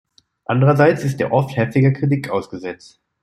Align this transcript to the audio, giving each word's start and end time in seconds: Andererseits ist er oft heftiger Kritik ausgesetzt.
Andererseits 0.45 1.03
ist 1.03 1.21
er 1.21 1.31
oft 1.31 1.55
heftiger 1.55 1.91
Kritik 1.91 2.31
ausgesetzt. 2.31 2.99